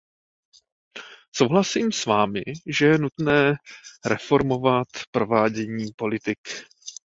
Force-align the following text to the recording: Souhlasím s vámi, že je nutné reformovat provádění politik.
Souhlasím 1.35 1.91
s 1.91 2.05
vámi, 2.05 2.41
že 2.65 2.85
je 2.85 2.97
nutné 2.97 3.55
reformovat 4.05 4.87
provádění 5.11 5.91
politik. 5.95 6.39